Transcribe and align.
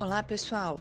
Olá, 0.00 0.22
pessoal. 0.22 0.78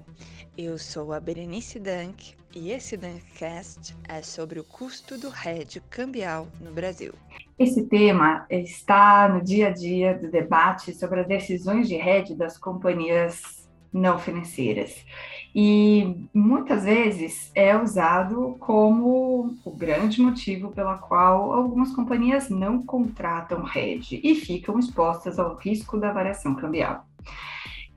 Eu 0.56 0.78
sou 0.78 1.12
a 1.12 1.20
Berenice 1.20 1.80
Dank 1.80 2.36
e 2.56 2.70
esse 2.70 2.96
Dankcast 2.96 3.98
é 4.08 4.22
sobre 4.22 4.60
o 4.60 4.64
custo 4.64 5.18
do 5.18 5.30
hedge 5.30 5.82
cambial 5.90 6.48
no 6.62 6.72
Brasil. 6.72 7.14
Esse 7.58 7.88
tema 7.88 8.46
está 8.48 9.28
no 9.28 9.44
dia 9.44 9.70
a 9.70 9.74
dia 9.74 10.14
do 10.14 10.30
debate 10.30 10.94
sobre 10.94 11.22
as 11.22 11.28
decisões 11.28 11.88
de 11.88 11.96
hedge 11.96 12.36
das 12.36 12.60
companhias 12.60 13.68
não 13.92 14.20
financeiras. 14.20 15.04
E 15.56 16.16
muitas 16.32 16.84
vezes 16.84 17.52
é 17.56 17.76
usado 17.76 18.56
como 18.60 19.58
o 19.66 19.72
grande 19.72 20.22
motivo 20.22 20.70
pela 20.70 20.96
qual 20.96 21.54
algumas 21.54 21.92
companhias 21.92 22.52
não 22.52 22.84
contratam 22.84 23.68
hedge 23.76 24.22
e 24.24 24.36
ficam 24.36 24.78
expostas 24.78 25.40
ao 25.40 25.56
risco 25.56 25.98
da 25.98 26.14
variação 26.14 26.54
cambial. 26.54 27.04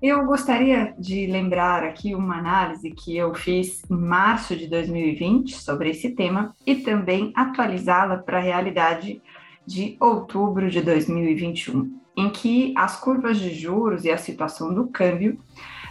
Eu 0.02 0.24
gostaria 0.24 0.94
de 0.98 1.26
lembrar 1.26 1.84
aqui 1.84 2.14
uma 2.14 2.38
análise 2.38 2.90
que 2.90 3.14
eu 3.14 3.34
fiz 3.34 3.82
em 3.90 3.98
março 3.98 4.56
de 4.56 4.66
2020 4.66 5.54
sobre 5.54 5.90
esse 5.90 6.12
tema 6.12 6.56
e 6.66 6.76
também 6.76 7.30
atualizá-la 7.36 8.16
para 8.16 8.38
a 8.38 8.42
realidade 8.42 9.20
de 9.66 9.98
outubro 10.00 10.70
de 10.70 10.80
2021, 10.80 12.00
em 12.16 12.30
que 12.30 12.72
as 12.78 12.98
curvas 12.98 13.38
de 13.38 13.52
juros 13.52 14.06
e 14.06 14.10
a 14.10 14.16
situação 14.16 14.72
do 14.72 14.88
câmbio 14.88 15.38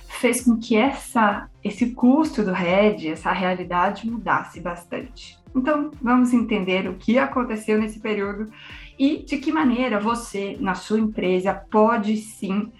fez 0.07 0.43
com 0.43 0.57
que 0.57 0.75
essa, 0.75 1.47
esse 1.63 1.91
custo 1.91 2.41
do 2.41 2.51
RED, 2.51 3.09
essa 3.09 3.31
realidade 3.31 4.09
mudasse 4.09 4.59
bastante. 4.59 5.37
Então, 5.55 5.91
vamos 6.01 6.33
entender 6.33 6.89
o 6.89 6.95
que 6.95 7.19
aconteceu 7.19 7.79
nesse 7.79 7.99
período 7.99 8.51
e 8.97 9.23
de 9.23 9.37
que 9.37 9.51
maneira 9.51 9.99
você, 9.99 10.57
na 10.59 10.73
sua 10.73 10.99
empresa, 10.99 11.53
pode 11.53 12.17
sim 12.17 12.71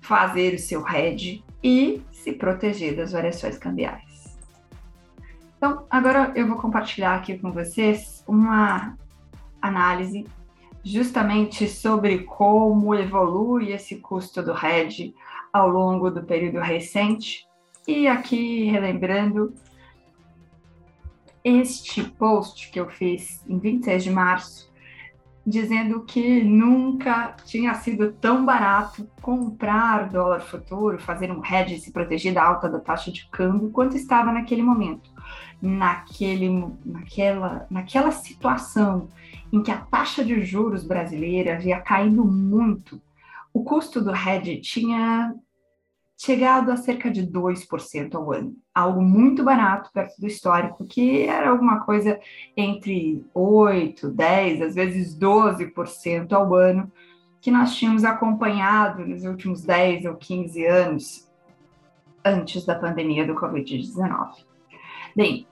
fazer 0.00 0.54
o 0.54 0.58
seu 0.58 0.86
hedge 0.86 1.44
e 1.62 2.02
se 2.10 2.32
proteger 2.32 2.96
das 2.96 3.12
variações 3.12 3.58
cambiais. 3.58 4.38
Então, 5.56 5.84
agora 5.90 6.32
eu 6.36 6.46
vou 6.46 6.56
compartilhar 6.56 7.16
aqui 7.16 7.36
com 7.38 7.50
vocês 7.50 8.24
uma 8.26 8.96
análise 9.60 10.24
justamente 10.84 11.68
sobre 11.68 12.20
como 12.20 12.94
evolui 12.94 13.72
esse 13.72 13.96
custo 13.96 14.42
do 14.42 14.52
hedge 14.52 15.14
ao 15.52 15.68
longo 15.68 16.10
do 16.10 16.22
período 16.22 16.60
recente. 16.60 17.46
E 17.86 18.06
aqui 18.06 18.64
relembrando 18.64 19.52
este 21.42 22.04
post 22.04 22.70
que 22.70 22.78
eu 22.78 22.88
fiz 22.88 23.44
em 23.48 23.58
26 23.58 24.04
de 24.04 24.10
março 24.10 24.67
dizendo 25.48 26.04
que 26.04 26.44
nunca 26.44 27.34
tinha 27.46 27.72
sido 27.74 28.12
tão 28.12 28.44
barato 28.44 29.08
comprar 29.22 30.10
dólar 30.10 30.40
futuro, 30.40 30.98
fazer 30.98 31.32
um 31.32 31.42
hedge 31.42 31.76
e 31.76 31.80
se 31.80 31.90
proteger 31.90 32.34
da 32.34 32.44
alta 32.44 32.68
da 32.68 32.78
taxa 32.78 33.10
de 33.10 33.26
câmbio, 33.30 33.70
quanto 33.70 33.96
estava 33.96 34.30
naquele 34.30 34.62
momento. 34.62 35.10
Naquele, 35.60 36.50
naquela, 36.84 37.66
naquela 37.70 38.10
situação 38.12 39.08
em 39.50 39.62
que 39.62 39.70
a 39.70 39.78
taxa 39.78 40.22
de 40.22 40.42
juros 40.44 40.84
brasileira 40.84 41.54
havia 41.54 41.80
caído 41.80 42.24
muito, 42.24 43.00
o 43.52 43.64
custo 43.64 44.02
do 44.02 44.14
hedge 44.14 44.60
tinha 44.60 45.34
chegado 46.20 46.72
a 46.72 46.76
cerca 46.76 47.08
de 47.08 47.24
2% 47.24 48.14
ao 48.16 48.32
ano, 48.32 48.56
algo 48.74 49.00
muito 49.00 49.44
barato 49.44 49.88
perto 49.92 50.20
do 50.20 50.26
histórico, 50.26 50.84
que 50.84 51.22
era 51.22 51.50
alguma 51.50 51.84
coisa 51.84 52.18
entre 52.56 53.24
8, 53.32 54.10
10, 54.10 54.62
às 54.62 54.74
vezes 54.74 55.16
12% 55.16 56.32
ao 56.32 56.52
ano, 56.54 56.90
que 57.40 57.52
nós 57.52 57.76
tínhamos 57.76 58.04
acompanhado 58.04 59.06
nos 59.06 59.22
últimos 59.22 59.62
10 59.62 60.06
ou 60.06 60.16
15 60.16 60.66
anos 60.66 61.30
antes 62.24 62.66
da 62.66 62.74
pandemia 62.74 63.24
do 63.24 63.36
Covid-19. 63.36 64.44
Bem, 65.14 65.46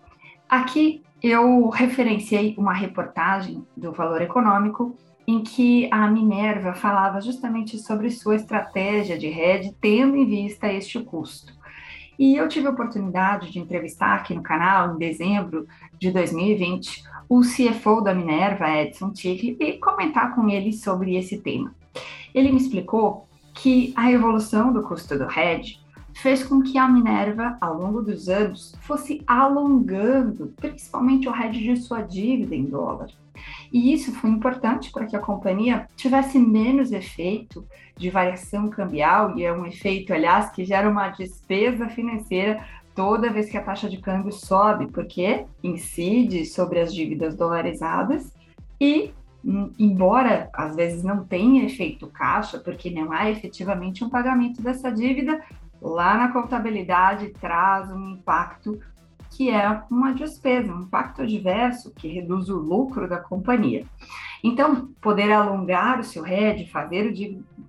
aqui 0.48 1.04
eu 1.22 1.68
referenciei 1.68 2.56
uma 2.58 2.74
reportagem 2.74 3.64
do 3.76 3.92
Valor 3.92 4.20
Econômico 4.20 4.96
em 5.26 5.42
que 5.42 5.88
a 5.90 6.08
Minerva 6.08 6.74
falava 6.74 7.20
justamente 7.20 7.78
sobre 7.78 8.10
sua 8.10 8.36
estratégia 8.36 9.18
de 9.18 9.28
rede, 9.28 9.74
tendo 9.80 10.16
em 10.16 10.24
vista 10.24 10.72
este 10.72 11.00
custo. 11.00 11.52
E 12.18 12.36
eu 12.36 12.48
tive 12.48 12.66
a 12.66 12.70
oportunidade 12.70 13.50
de 13.50 13.58
entrevistar 13.58 14.14
aqui 14.14 14.34
no 14.34 14.42
canal, 14.42 14.94
em 14.94 14.98
dezembro 14.98 15.66
de 15.98 16.10
2020, 16.10 17.04
o 17.28 17.40
CFO 17.40 18.00
da 18.00 18.14
Minerva, 18.14 18.70
Edson 18.70 19.12
Tigre, 19.12 19.56
e 19.60 19.74
comentar 19.74 20.34
com 20.34 20.48
ele 20.48 20.72
sobre 20.72 21.16
esse 21.16 21.38
tema. 21.38 21.74
Ele 22.34 22.52
me 22.52 22.58
explicou 22.58 23.26
que 23.52 23.92
a 23.96 24.10
evolução 24.10 24.72
do 24.72 24.82
custo 24.82 25.18
do 25.18 25.24
hedge 25.24 25.78
fez 26.16 26.42
com 26.42 26.62
que 26.62 26.78
a 26.78 26.88
Minerva, 26.88 27.58
ao 27.60 27.74
longo 27.74 28.00
dos 28.00 28.28
anos, 28.28 28.74
fosse 28.80 29.22
alongando, 29.26 30.52
principalmente 30.56 31.28
o 31.28 31.34
hedge 31.34 31.62
de 31.62 31.76
sua 31.76 32.00
dívida 32.00 32.54
em 32.54 32.64
dólar. 32.64 33.10
E 33.70 33.92
isso 33.92 34.12
foi 34.12 34.30
importante 34.30 34.90
para 34.90 35.04
que 35.04 35.14
a 35.14 35.20
companhia 35.20 35.86
tivesse 35.94 36.38
menos 36.38 36.90
efeito 36.90 37.66
de 37.96 38.08
variação 38.08 38.68
cambial, 38.68 39.36
e 39.38 39.44
é 39.44 39.52
um 39.52 39.66
efeito, 39.66 40.12
aliás, 40.12 40.50
que 40.50 40.64
gera 40.64 40.88
uma 40.88 41.10
despesa 41.10 41.88
financeira 41.88 42.64
toda 42.94 43.30
vez 43.30 43.50
que 43.50 43.58
a 43.58 43.62
taxa 43.62 43.88
de 43.88 43.98
câmbio 43.98 44.32
sobe, 44.32 44.86
porque 44.86 45.44
incide 45.62 46.46
sobre 46.46 46.80
as 46.80 46.94
dívidas 46.94 47.36
dolarizadas 47.36 48.32
e 48.80 49.12
embora 49.78 50.50
às 50.52 50.74
vezes 50.74 51.04
não 51.04 51.24
tenha 51.24 51.64
efeito 51.64 52.08
caixa, 52.08 52.58
porque 52.58 52.90
não 52.90 53.12
há 53.12 53.30
efetivamente 53.30 54.02
um 54.02 54.08
pagamento 54.08 54.60
dessa 54.60 54.90
dívida, 54.90 55.40
lá 55.80 56.16
na 56.16 56.32
contabilidade 56.32 57.28
traz 57.40 57.90
um 57.90 58.10
impacto 58.10 58.78
que 59.30 59.50
é 59.50 59.82
uma 59.90 60.14
despesa, 60.14 60.72
um 60.72 60.82
impacto 60.82 61.22
adverso 61.22 61.92
que 61.94 62.08
reduz 62.08 62.48
o 62.48 62.56
lucro 62.56 63.08
da 63.08 63.18
companhia. 63.18 63.84
Então, 64.42 64.88
poder 65.00 65.32
alongar 65.32 66.00
o 66.00 66.04
seu 66.04 66.22
RED, 66.22 66.70
fazer 66.70 67.12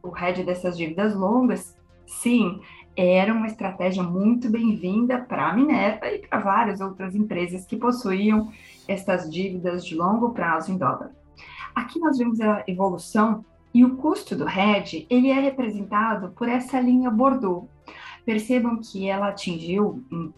o, 0.03 0.09
RED 0.09 0.44
dessas 0.44 0.78
dívidas 0.78 1.16
longas, 1.16 1.75
sim, 2.06 2.62
era 2.95 3.34
uma 3.34 3.47
estratégia 3.47 4.03
muito 4.03 4.50
bem-vinda 4.50 5.19
para 5.19 5.50
a 5.50 5.53
Minerva 5.53 6.07
e 6.07 6.19
para 6.19 6.39
várias 6.39 6.81
outras 6.81 7.16
empresas 7.16 7.66
que 7.66 7.75
possuíam 7.75 8.51
essas 8.88 9.29
dívidas 9.29 9.85
de 9.85 9.95
longo 9.95 10.31
prazo 10.31 10.72
em 10.72 10.78
dólar. 10.78 11.12
Aqui 11.75 12.00
nós 12.00 12.18
vemos 12.18 12.39
a 12.41 12.63
evolução 12.68 13.44
e 13.74 13.85
o 13.85 13.97
custo 13.97 14.35
do 14.35 14.45
RED, 14.45 15.06
ele 15.09 15.29
é 15.29 15.39
representado 15.39 16.29
por 16.29 16.50
essa 16.50 16.79
linha 16.79 17.12
Bordeaux. 17.12 17.68
Percebam 18.27 18.75
que 18.75 19.07
ela 19.07 19.29
atingiu 19.29 20.03
em 20.11 20.33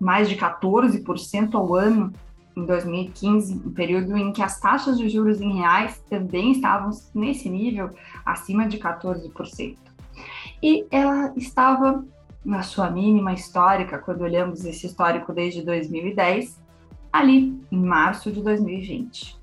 mais 0.00 0.28
de 0.28 0.34
14% 0.34 1.54
ao 1.54 1.72
ano 1.72 2.12
em 2.56 2.64
2015, 2.64 3.62
um 3.64 3.70
período 3.70 4.16
em 4.16 4.32
que 4.32 4.42
as 4.42 4.58
taxas 4.58 4.98
de 4.98 5.08
juros 5.08 5.40
em 5.40 5.52
reais 5.52 6.02
também 6.10 6.50
estavam 6.50 6.90
nesse 7.14 7.48
nível, 7.48 7.90
acima 8.24 8.66
de 8.66 8.78
14%. 8.78 9.76
E 10.60 10.84
ela 10.90 11.32
estava 11.36 12.04
na 12.44 12.64
sua 12.64 12.90
mínima 12.90 13.32
histórica, 13.32 13.98
quando 13.98 14.22
olhamos 14.22 14.64
esse 14.64 14.86
histórico 14.86 15.32
desde 15.32 15.62
2010, 15.62 16.60
ali 17.12 17.56
em 17.70 17.78
março 17.84 18.32
de 18.32 18.42
2020. 18.42 19.38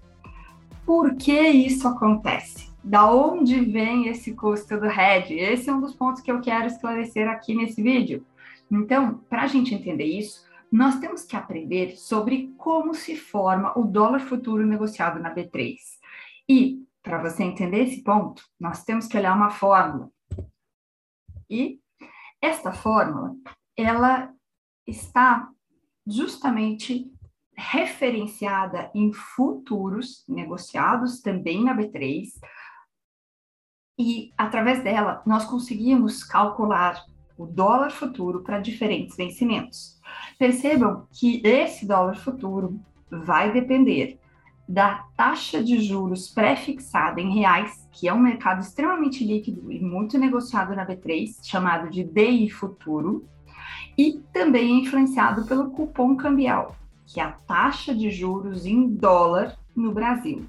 Por 0.86 1.16
que 1.16 1.40
isso 1.48 1.88
acontece? 1.88 2.73
Da 2.84 3.10
onde 3.10 3.62
vem 3.62 4.08
esse 4.08 4.34
custo 4.34 4.78
do 4.78 4.88
hedge? 4.88 5.36
Esse 5.36 5.70
é 5.70 5.74
um 5.74 5.80
dos 5.80 5.96
pontos 5.96 6.22
que 6.22 6.30
eu 6.30 6.42
quero 6.42 6.68
esclarecer 6.68 7.30
aqui 7.30 7.56
nesse 7.56 7.82
vídeo. 7.82 8.26
Então, 8.70 9.20
para 9.30 9.44
a 9.44 9.48
gente 9.48 9.74
entender 9.74 10.04
isso, 10.04 10.46
nós 10.70 11.00
temos 11.00 11.24
que 11.24 11.36
aprender 11.36 11.96
sobre 11.96 12.54
como 12.58 12.94
se 12.94 13.16
forma 13.16 13.78
o 13.78 13.86
dólar 13.86 14.20
futuro 14.20 14.66
negociado 14.66 15.20
na 15.20 15.34
B3. 15.34 15.78
E, 16.50 16.84
para 17.02 17.22
você 17.22 17.44
entender 17.44 17.84
esse 17.84 18.04
ponto, 18.04 18.44
nós 18.60 18.84
temos 18.84 19.08
que 19.08 19.18
olhar 19.18 19.36
uma 19.36 19.52
fórmula. 19.52 20.10
E 21.50 21.80
esta 22.42 22.74
fórmula, 22.74 23.34
ela 23.78 24.34
está 24.86 25.48
justamente 26.06 27.14
referenciada 27.56 28.92
em 28.94 29.14
futuros 29.14 30.26
negociados 30.28 31.22
também 31.22 31.64
na 31.64 31.78
B3. 31.78 32.28
E 33.98 34.32
através 34.38 34.84
dela, 34.84 35.22
nós 35.26 35.46
conseguimos 35.46 36.24
calcular 36.24 37.06
o 37.38 37.46
dólar 37.46 37.92
futuro 37.92 38.42
para 38.42 38.60
diferentes 38.60 39.16
vencimentos. 39.16 40.00
Percebam 40.38 41.08
que 41.12 41.42
esse 41.44 41.86
dólar 41.86 42.16
futuro 42.16 42.80
vai 43.10 43.52
depender 43.52 44.20
da 44.68 45.06
taxa 45.16 45.64
de 45.64 45.80
juros 45.80 46.30
pré-fixada 46.30 47.22
em 47.22 47.36
reais, 47.36 47.88
que 47.92 48.08
é 48.08 48.14
um 48.14 48.20
mercado 48.20 48.62
extremamente 48.62 49.24
líquido 49.24 49.72
e 49.72 49.80
muito 49.80 50.18
negociado 50.18 50.76
na 50.76 50.86
B3, 50.86 51.38
chamado 51.44 51.90
de 51.90 52.04
DI 52.04 52.50
futuro, 52.50 53.28
e 53.98 54.22
também 54.32 54.78
é 54.78 54.82
influenciado 54.82 55.46
pelo 55.46 55.70
cupom 55.70 56.16
cambial, 56.16 56.76
que 57.06 57.20
é 57.20 57.24
a 57.24 57.32
taxa 57.32 57.94
de 57.94 58.10
juros 58.10 58.66
em 58.66 58.88
dólar 58.88 59.56
no 59.76 59.92
Brasil. 59.92 60.48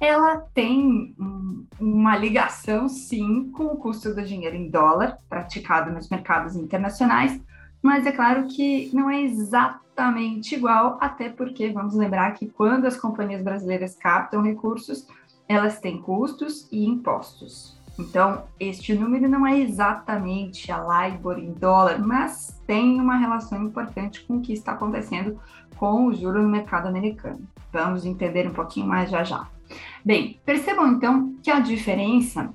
Ela 0.00 0.38
tem 0.54 1.14
um, 1.20 1.66
uma 1.78 2.16
ligação, 2.16 2.88
sim, 2.88 3.50
com 3.52 3.66
o 3.66 3.76
custo 3.76 4.14
do 4.14 4.22
dinheiro 4.22 4.56
em 4.56 4.70
dólar 4.70 5.18
praticado 5.28 5.92
nos 5.92 6.08
mercados 6.08 6.56
internacionais, 6.56 7.38
mas 7.82 8.06
é 8.06 8.12
claro 8.12 8.46
que 8.46 8.90
não 8.94 9.10
é 9.10 9.20
exatamente 9.22 10.54
igual, 10.54 10.96
até 11.00 11.28
porque 11.28 11.70
vamos 11.70 11.94
lembrar 11.94 12.32
que 12.32 12.46
quando 12.46 12.86
as 12.86 12.96
companhias 12.96 13.42
brasileiras 13.42 13.94
captam 13.94 14.42
recursos, 14.42 15.06
elas 15.46 15.78
têm 15.78 16.00
custos 16.00 16.66
e 16.72 16.86
impostos. 16.86 17.78
Então, 17.98 18.44
este 18.58 18.94
número 18.94 19.28
não 19.28 19.46
é 19.46 19.58
exatamente 19.58 20.72
a 20.72 20.78
LIBOR 20.78 21.38
em 21.38 21.52
dólar, 21.52 21.98
mas 21.98 22.58
tem 22.66 22.98
uma 22.98 23.16
relação 23.16 23.62
importante 23.62 24.24
com 24.24 24.38
o 24.38 24.40
que 24.40 24.54
está 24.54 24.72
acontecendo 24.72 25.38
com 25.76 26.06
o 26.06 26.14
juro 26.14 26.42
no 26.42 26.48
mercado 26.48 26.88
americano. 26.88 27.40
Vamos 27.70 28.06
entender 28.06 28.48
um 28.48 28.54
pouquinho 28.54 28.86
mais 28.86 29.10
já 29.10 29.22
já. 29.22 29.46
Bem, 30.04 30.40
percebam 30.44 30.88
então 30.88 31.34
que 31.42 31.50
a 31.50 31.60
diferença 31.60 32.52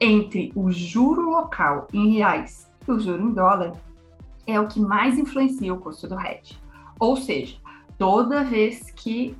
entre 0.00 0.52
o 0.54 0.70
juro 0.70 1.30
local 1.30 1.88
em 1.92 2.14
reais 2.14 2.70
e 2.86 2.90
o 2.90 2.98
juro 2.98 3.22
em 3.22 3.32
dólar 3.32 3.72
é 4.46 4.60
o 4.60 4.68
que 4.68 4.80
mais 4.80 5.18
influencia 5.18 5.72
o 5.72 5.78
custo 5.78 6.06
do 6.06 6.18
hedge. 6.20 6.58
Ou 6.98 7.16
seja, 7.16 7.56
toda 7.98 8.44
vez 8.44 8.90
que 8.90 9.36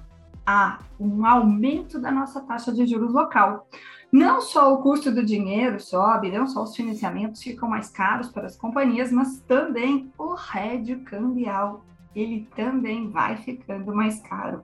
há 0.46 0.78
um 0.98 1.24
aumento 1.26 1.98
da 1.98 2.10
nossa 2.10 2.40
taxa 2.40 2.72
de 2.72 2.86
juros 2.86 3.12
local, 3.12 3.66
não 4.12 4.40
só 4.40 4.72
o 4.72 4.78
custo 4.78 5.10
do 5.10 5.24
dinheiro 5.24 5.80
sobe, 5.80 6.30
não 6.30 6.46
só 6.46 6.62
os 6.62 6.76
financiamentos 6.76 7.42
ficam 7.42 7.68
mais 7.68 7.90
caros 7.90 8.28
para 8.28 8.46
as 8.46 8.56
companhias, 8.56 9.10
mas 9.10 9.40
também 9.40 10.12
o 10.18 10.34
hedge 10.54 10.96
cambial, 10.96 11.84
ele 12.14 12.48
também 12.54 13.10
vai 13.10 13.36
ficando 13.36 13.94
mais 13.94 14.20
caro. 14.20 14.62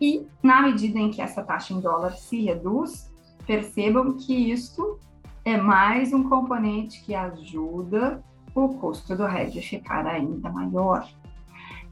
E 0.00 0.26
na 0.42 0.62
medida 0.62 0.98
em 0.98 1.10
que 1.10 1.22
essa 1.22 1.42
taxa 1.42 1.72
em 1.72 1.80
dólar 1.80 2.12
se 2.12 2.42
reduz, 2.42 3.10
percebam 3.46 4.16
que 4.16 4.50
isto 4.52 4.98
é 5.44 5.56
mais 5.56 6.12
um 6.12 6.28
componente 6.28 7.02
que 7.04 7.14
ajuda 7.14 8.22
o 8.54 8.68
custo 8.74 9.16
do 9.16 9.26
hedge 9.26 9.58
a 9.58 9.62
ficar 9.62 10.06
ainda 10.06 10.50
maior. 10.50 11.06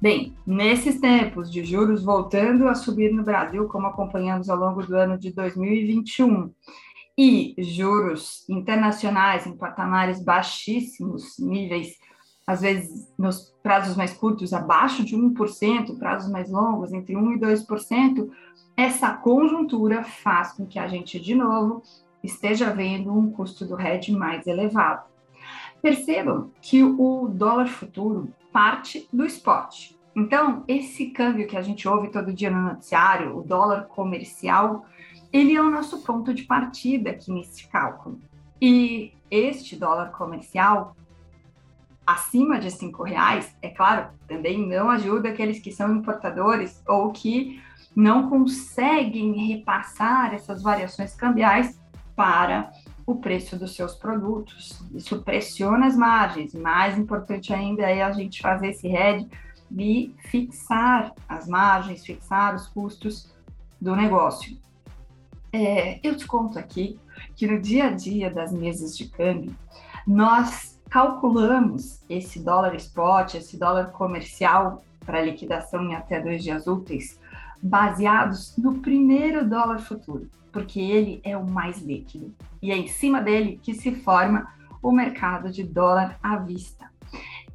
Bem, 0.00 0.34
nesses 0.46 1.00
tempos 1.00 1.50
de 1.50 1.64
juros 1.64 2.02
voltando 2.02 2.66
a 2.66 2.74
subir 2.74 3.12
no 3.12 3.22
Brasil, 3.22 3.68
como 3.68 3.86
acompanhamos 3.86 4.48
ao 4.48 4.58
longo 4.58 4.84
do 4.84 4.96
ano 4.96 5.16
de 5.18 5.32
2021, 5.32 6.52
e 7.16 7.54
juros 7.58 8.48
internacionais 8.48 9.46
em 9.46 9.56
patamares 9.56 10.22
baixíssimos, 10.22 11.38
níveis 11.38 11.96
às 12.46 12.60
vezes 12.60 13.12
nos 13.16 13.54
prazos 13.62 13.96
mais 13.96 14.12
curtos 14.12 14.52
abaixo 14.52 15.04
de 15.04 15.16
1%, 15.16 15.98
prazos 15.98 16.30
mais 16.30 16.50
longos 16.50 16.92
entre 16.92 17.16
1 17.16 17.34
e 17.34 17.38
2%, 17.38 18.30
essa 18.76 19.12
conjuntura 19.12 20.02
faz 20.02 20.52
com 20.52 20.66
que 20.66 20.78
a 20.78 20.88
gente 20.88 21.20
de 21.20 21.34
novo 21.34 21.82
esteja 22.22 22.70
vendo 22.70 23.12
um 23.12 23.30
custo 23.30 23.64
do 23.64 23.80
hedge 23.80 24.12
mais 24.12 24.46
elevado. 24.46 25.08
Percebam 25.80 26.50
que 26.60 26.82
o 26.82 27.28
dólar 27.28 27.68
futuro 27.68 28.32
parte 28.52 29.08
do 29.12 29.24
spot. 29.24 29.92
Então, 30.14 30.62
esse 30.68 31.06
câmbio 31.06 31.48
que 31.48 31.56
a 31.56 31.62
gente 31.62 31.88
ouve 31.88 32.10
todo 32.10 32.32
dia 32.32 32.50
no 32.50 32.60
noticiário, 32.60 33.36
o 33.36 33.42
dólar 33.42 33.86
comercial, 33.86 34.84
ele 35.32 35.56
é 35.56 35.62
o 35.62 35.70
nosso 35.70 36.02
ponto 36.02 36.34
de 36.34 36.44
partida 36.44 37.10
aqui 37.10 37.32
nesse 37.32 37.66
cálculo. 37.68 38.20
E 38.60 39.12
este 39.30 39.74
dólar 39.74 40.12
comercial 40.12 40.94
acima 42.06 42.58
de 42.58 42.70
cinco 42.70 43.02
reais, 43.02 43.54
é 43.62 43.68
claro, 43.68 44.08
também 44.26 44.66
não 44.66 44.90
ajuda 44.90 45.28
aqueles 45.28 45.60
que 45.60 45.70
são 45.70 45.94
importadores 45.94 46.82
ou 46.86 47.12
que 47.12 47.62
não 47.94 48.28
conseguem 48.28 49.48
repassar 49.48 50.34
essas 50.34 50.62
variações 50.62 51.14
cambiais 51.14 51.78
para 52.16 52.72
o 53.06 53.16
preço 53.16 53.56
dos 53.56 53.74
seus 53.74 53.94
produtos. 53.94 54.82
Isso 54.94 55.22
pressiona 55.22 55.86
as 55.86 55.96
margens. 55.96 56.54
Mais 56.54 56.98
importante 56.98 57.52
ainda 57.52 57.82
é 57.82 58.02
a 58.02 58.12
gente 58.12 58.40
fazer 58.40 58.70
esse 58.70 58.88
hedge 58.88 59.28
de 59.70 60.14
fixar 60.30 61.12
as 61.28 61.48
margens, 61.48 62.04
fixar 62.04 62.54
os 62.54 62.68
custos 62.68 63.32
do 63.80 63.96
negócio. 63.96 64.56
É, 65.52 66.00
eu 66.02 66.16
te 66.16 66.26
conto 66.26 66.58
aqui 66.58 66.98
que 67.36 67.46
no 67.46 67.60
dia 67.60 67.86
a 67.86 67.90
dia 67.90 68.30
das 68.30 68.52
mesas 68.52 68.96
de 68.96 69.08
câmbio, 69.08 69.54
nós 70.06 70.71
calculamos 70.92 72.02
esse 72.06 72.38
dólar 72.38 72.74
spot, 72.74 73.34
esse 73.34 73.56
dólar 73.56 73.92
comercial 73.92 74.84
para 75.06 75.22
liquidação 75.22 75.82
em 75.84 75.94
até 75.94 76.20
dois 76.20 76.44
dias 76.44 76.66
úteis, 76.66 77.18
baseados 77.62 78.54
no 78.58 78.74
primeiro 78.74 79.48
dólar 79.48 79.78
futuro, 79.78 80.28
porque 80.52 80.78
ele 80.78 81.18
é 81.24 81.34
o 81.34 81.48
mais 81.48 81.80
líquido. 81.80 82.34
E 82.60 82.70
é 82.70 82.76
em 82.76 82.88
cima 82.88 83.22
dele 83.22 83.58
que 83.62 83.72
se 83.72 83.94
forma 83.94 84.46
o 84.82 84.92
mercado 84.92 85.50
de 85.50 85.64
dólar 85.64 86.18
à 86.22 86.36
vista, 86.36 86.90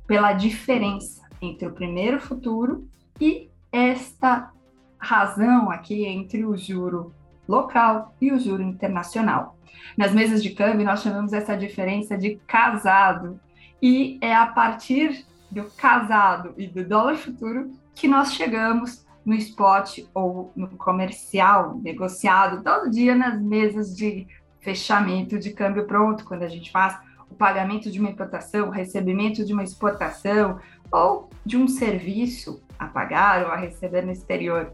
pela 0.08 0.34
diferença 0.34 1.22
entre 1.40 1.68
o 1.68 1.74
primeiro 1.74 2.20
futuro 2.20 2.88
e 3.22 3.52
esta 3.72 4.52
razão 4.98 5.70
aqui 5.70 6.06
entre 6.06 6.44
o 6.44 6.58
juro 6.58 7.14
local 7.48 8.14
e 8.20 8.32
o 8.32 8.40
juro 8.40 8.64
internacional. 8.64 9.58
Nas 9.98 10.14
mesas 10.14 10.44
de 10.44 10.52
câmbio, 10.52 10.86
nós 10.86 11.02
chamamos 11.02 11.34
essa 11.34 11.56
diferença 11.56 12.18
de 12.18 12.36
casado, 12.48 13.40
e 13.82 14.18
é 14.22 14.36
a 14.36 14.48
partir 14.48 15.26
do 15.52 15.66
casado 15.78 16.54
e 16.58 16.68
do 16.68 16.84
dólar 16.84 17.16
futuro 17.16 17.72
que 17.96 18.08
nós 18.08 18.34
chegamos 18.34 19.06
no 19.26 19.34
spot 19.36 20.00
ou 20.14 20.52
no 20.56 20.70
comercial 20.70 21.78
negociado 21.84 22.64
todo 22.64 22.90
dia 22.90 23.16
nas 23.16 23.42
mesas 23.42 23.96
de 23.96 24.28
fechamento 24.60 25.38
de 25.38 25.52
câmbio 25.52 25.86
pronto, 25.86 26.26
quando 26.26 26.44
a 26.44 26.48
gente 26.48 26.72
faz 26.72 26.98
o 27.30 27.36
pagamento 27.36 27.92
de 27.92 28.00
uma 28.00 28.10
importação, 28.10 28.68
o 28.68 28.72
recebimento 28.72 29.46
de 29.46 29.54
uma 29.54 29.64
exportação 29.64 30.60
ou 30.92 31.30
de 31.46 31.58
um 31.58 31.68
serviço 31.68 32.62
a 32.80 32.88
pagar 32.88 33.46
ou 33.46 33.52
a 33.52 33.58
receber 33.58 34.04
no 34.04 34.12
exterior 34.12 34.74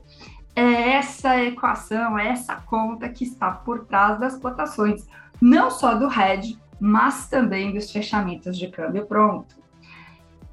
é 0.55 0.91
essa 0.91 1.41
equação, 1.41 2.17
é 2.17 2.27
essa 2.29 2.55
conta 2.55 3.09
que 3.09 3.23
está 3.23 3.51
por 3.51 3.85
trás 3.85 4.19
das 4.19 4.37
cotações, 4.37 5.07
não 5.41 5.71
só 5.71 5.95
do 5.95 6.07
hedge, 6.07 6.57
mas 6.79 7.27
também 7.27 7.73
dos 7.73 7.91
fechamentos 7.91 8.57
de 8.57 8.67
câmbio 8.67 9.05
pronto. 9.05 9.55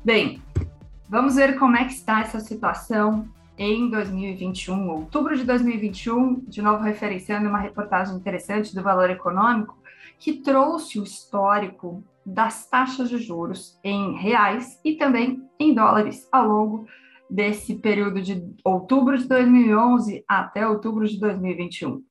Bem, 0.04 0.42
vamos 1.08 1.34
ver 1.34 1.58
como 1.58 1.76
é 1.76 1.84
que 1.84 1.92
está 1.92 2.20
essa 2.20 2.40
situação 2.40 3.28
em 3.58 3.90
2021, 3.90 4.88
outubro 4.88 5.36
de 5.36 5.44
2021, 5.44 6.40
de 6.46 6.62
novo 6.62 6.82
referenciando 6.82 7.48
uma 7.48 7.58
reportagem 7.58 8.16
interessante 8.16 8.74
do 8.74 8.82
Valor 8.82 9.10
Econômico, 9.10 9.76
que 10.18 10.34
trouxe 10.34 10.98
o 10.98 11.04
histórico 11.04 12.02
das 12.24 12.66
taxas 12.66 13.10
de 13.10 13.18
juros 13.18 13.78
em 13.84 14.14
reais 14.14 14.80
e 14.82 14.94
também 14.94 15.42
em 15.58 15.74
dólares 15.74 16.26
ao 16.32 16.46
longo 16.46 16.86
desse 17.30 17.76
período 17.76 18.20
de 18.20 18.42
outubro 18.64 19.16
de 19.16 19.28
2011 19.28 20.24
até 20.26 20.66
outubro 20.66 21.06
de 21.06 21.18
2021. 21.18 22.02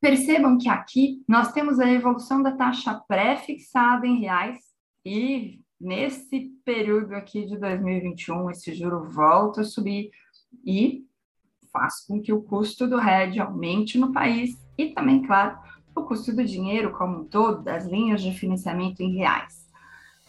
Percebam 0.00 0.58
que 0.58 0.68
aqui 0.68 1.22
nós 1.28 1.52
temos 1.52 1.78
a 1.78 1.90
evolução 1.90 2.42
da 2.42 2.52
taxa 2.52 2.94
pré-fixada 3.06 4.06
em 4.06 4.20
reais 4.20 4.58
e 5.04 5.60
nesse 5.80 6.52
período 6.64 7.14
aqui 7.14 7.44
de 7.44 7.58
2021 7.58 8.50
esse 8.50 8.74
juro 8.74 9.04
volta 9.04 9.62
a 9.62 9.64
subir 9.64 10.10
e 10.64 11.04
faz 11.72 12.04
com 12.06 12.20
que 12.20 12.32
o 12.32 12.42
custo 12.42 12.86
do 12.86 13.00
hedge 13.00 13.40
aumente 13.40 13.98
no 13.98 14.12
país 14.12 14.56
e 14.78 14.88
também, 14.90 15.22
claro, 15.22 15.58
o 15.94 16.02
custo 16.02 16.34
do 16.34 16.44
dinheiro 16.44 16.92
como 16.92 17.20
um 17.20 17.24
todo, 17.24 17.62
das 17.62 17.86
linhas 17.86 18.22
de 18.22 18.32
financiamento 18.32 19.00
em 19.00 19.16
reais. 19.16 19.66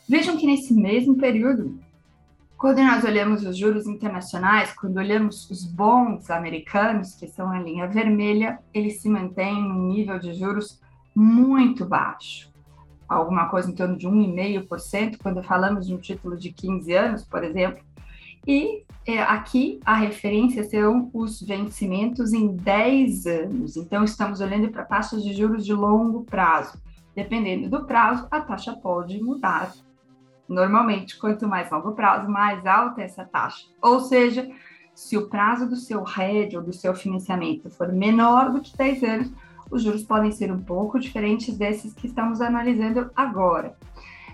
Vejam 0.07 0.37
que 0.37 0.45
nesse 0.45 0.73
mesmo 0.73 1.17
período 1.17 1.79
quando 2.63 2.77
nós 2.77 3.03
olhamos 3.03 3.45
os 3.45 3.57
juros 3.57 3.87
internacionais, 3.87 4.71
quando 4.71 4.95
olhamos 4.95 5.49
os 5.51 5.65
bonds 5.65 6.31
americanos, 6.31 7.13
que 7.13 7.27
são 7.27 7.51
a 7.51 7.59
linha 7.59 7.89
vermelha, 7.89 8.57
eles 8.73 9.01
se 9.01 9.09
mantêm 9.09 9.61
num 9.61 9.85
nível 9.89 10.17
de 10.17 10.33
juros 10.33 10.79
muito 11.13 11.85
baixo. 11.85 12.49
Alguma 13.05 13.49
coisa 13.49 13.69
em 13.69 13.75
torno 13.75 13.97
de 13.97 14.07
1,5% 14.07 15.17
quando 15.21 15.43
falamos 15.43 15.87
de 15.87 15.93
um 15.93 15.97
título 15.97 16.37
de 16.37 16.53
15 16.53 16.93
anos, 16.93 17.25
por 17.25 17.43
exemplo. 17.43 17.83
E 18.47 18.85
é, 19.05 19.21
aqui 19.21 19.81
a 19.83 19.95
referência 19.95 20.63
são 20.63 21.11
os 21.13 21.41
vencimentos 21.41 22.31
em 22.31 22.55
10 22.55 23.25
anos. 23.25 23.75
Então, 23.75 24.05
estamos 24.05 24.39
olhando 24.39 24.69
para 24.69 24.85
taxas 24.85 25.21
de 25.21 25.33
juros 25.33 25.65
de 25.65 25.73
longo 25.73 26.23
prazo. 26.23 26.81
Dependendo 27.13 27.69
do 27.69 27.85
prazo, 27.85 28.25
a 28.31 28.39
taxa 28.39 28.71
pode 28.71 29.21
mudar 29.21 29.73
Normalmente, 30.53 31.17
quanto 31.17 31.47
mais 31.47 31.69
longo 31.71 31.93
prazo, 31.93 32.29
mais 32.29 32.65
alta 32.65 33.01
é 33.01 33.05
essa 33.05 33.25
taxa. 33.25 33.65
Ou 33.81 33.99
seja, 33.99 34.49
se 34.93 35.17
o 35.17 35.27
prazo 35.27 35.67
do 35.67 35.75
seu 35.75 36.03
RED 36.03 36.55
ou 36.55 36.63
do 36.63 36.71
seu 36.71 36.93
financiamento 36.93 37.69
for 37.69 37.91
menor 37.91 38.51
do 38.51 38.61
que 38.61 38.77
10 38.77 39.03
anos, 39.03 39.31
os 39.71 39.81
juros 39.81 40.03
podem 40.03 40.31
ser 40.31 40.51
um 40.51 40.61
pouco 40.61 40.99
diferentes 40.99 41.57
desses 41.57 41.93
que 41.93 42.07
estamos 42.07 42.41
analisando 42.41 43.09
agora. 43.15 43.75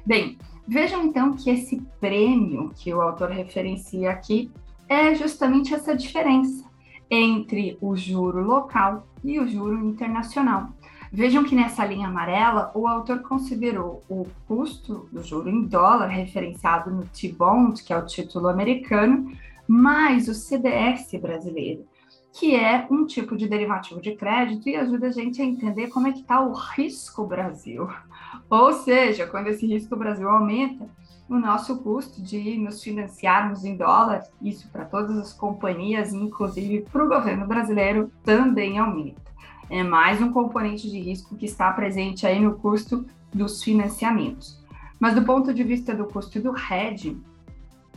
Bem, 0.05 0.37
vejam 0.67 1.03
então 1.03 1.33
que 1.33 1.49
esse 1.49 1.81
prêmio 1.99 2.71
que 2.75 2.93
o 2.93 3.01
autor 3.01 3.29
referencia 3.29 4.11
aqui 4.11 4.51
é 4.87 5.15
justamente 5.15 5.73
essa 5.73 5.95
diferença 5.95 6.67
entre 7.09 7.77
o 7.79 7.95
juro 7.95 8.43
local 8.43 9.07
e 9.23 9.39
o 9.39 9.47
juro 9.47 9.79
internacional. 9.85 10.69
Vejam 11.11 11.43
que 11.43 11.55
nessa 11.55 11.83
linha 11.83 12.07
amarela, 12.07 12.71
o 12.75 12.85
autor 12.85 13.21
considerou 13.21 14.03
o 14.07 14.27
custo 14.47 15.09
do 15.11 15.23
juro 15.23 15.49
em 15.49 15.65
dólar 15.65 16.07
referenciado 16.07 16.91
no 16.91 17.03
T-Bond, 17.05 17.83
que 17.83 17.91
é 17.91 17.97
o 17.97 18.05
título 18.05 18.47
americano, 18.47 19.31
mais 19.67 20.27
o 20.27 20.35
CDS 20.35 21.11
brasileiro, 21.19 21.83
que 22.31 22.55
é 22.55 22.87
um 22.91 23.07
tipo 23.07 23.35
de 23.35 23.47
derivativo 23.47 23.99
de 23.99 24.15
crédito 24.15 24.69
e 24.69 24.75
ajuda 24.75 25.07
a 25.07 25.11
gente 25.11 25.41
a 25.41 25.45
entender 25.45 25.87
como 25.87 26.07
é 26.07 26.11
que 26.11 26.21
está 26.21 26.41
o 26.41 26.53
risco 26.53 27.25
Brasil. 27.25 27.87
Ou 28.47 28.71
seja, 28.73 29.25
quando 29.25 29.47
esse 29.47 29.65
risco 29.65 29.95
Brasil 29.95 30.29
aumenta, 30.29 30.87
o 31.27 31.37
nosso 31.37 31.77
custo 31.83 32.21
de 32.21 32.57
nos 32.57 32.83
financiarmos 32.83 33.63
em 33.63 33.75
dólar, 33.75 34.23
isso 34.41 34.67
para 34.69 34.85
todas 34.85 35.17
as 35.17 35.33
companhias, 35.33 36.13
inclusive 36.13 36.81
para 36.91 37.03
o 37.03 37.07
governo 37.07 37.47
brasileiro, 37.47 38.11
também 38.23 38.79
aumenta. 38.79 39.28
É 39.69 39.83
mais 39.83 40.19
um 40.19 40.31
componente 40.31 40.89
de 40.89 40.99
risco 40.99 41.35
que 41.35 41.45
está 41.45 41.71
presente 41.71 42.25
aí 42.25 42.39
no 42.39 42.55
custo 42.55 43.05
dos 43.31 43.63
financiamentos. 43.63 44.59
Mas 44.99 45.13
do 45.13 45.21
ponto 45.21 45.53
de 45.53 45.63
vista 45.63 45.93
do 45.93 46.05
custo 46.05 46.41
do 46.41 46.55
hedge, 46.57 47.15